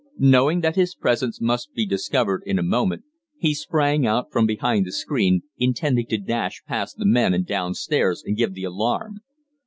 [0.17, 3.03] Knowing that his presence must be discovered in a moment,
[3.37, 8.23] he sprang out from behind the screen, intending to dash past the men and downstairs
[8.25, 9.19] and give the alarm.